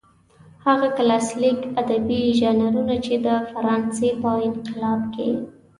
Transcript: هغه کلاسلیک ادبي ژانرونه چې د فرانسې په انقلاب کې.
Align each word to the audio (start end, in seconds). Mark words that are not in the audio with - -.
هغه 0.65 0.87
کلاسلیک 0.97 1.59
ادبي 1.81 2.21
ژانرونه 2.39 2.95
چې 3.05 3.15
د 3.25 3.27
فرانسې 3.51 4.09
په 4.21 4.29
انقلاب 4.47 4.99
کې. 5.13 5.29